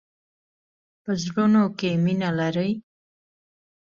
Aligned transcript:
په 1.03 1.11
زړونو 1.23 1.63
کې 1.77 1.89
مینه 2.03 2.29
لری. 2.39 2.71